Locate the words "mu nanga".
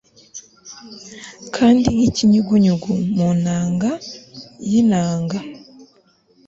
3.15-3.91